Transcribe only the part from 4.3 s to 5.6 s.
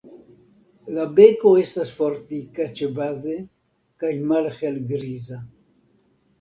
malhelgriza.